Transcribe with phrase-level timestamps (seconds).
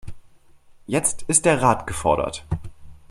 [0.87, 2.43] Jetzt ist der Rat gefordert.